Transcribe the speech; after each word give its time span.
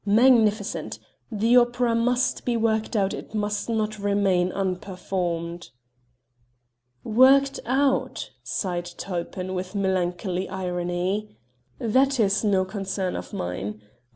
magnificent! 0.03 0.97
The 1.31 1.57
opera 1.57 1.93
must 1.93 2.43
be 2.43 2.57
worked 2.57 2.95
out 2.95 3.13
it 3.13 3.35
must 3.35 3.69
not 3.69 3.99
remain 3.99 4.51
unperformed!" 4.51 5.69
"Worked 7.03 7.59
out!" 7.67 8.31
sighed 8.41 8.85
Tulpin 8.97 9.53
with 9.53 9.75
melancholy 9.75 10.49
irony. 10.49 11.37
"That 11.77 12.19
is 12.19 12.43
no 12.43 12.65
concern 12.65 13.15
of 13.15 13.31
mine. 13.31 13.79